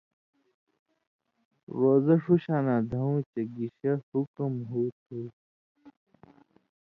[1.77, 5.19] روزہ سو شاناں دھؤں تُھو گِشے حُکم ہُو تُھو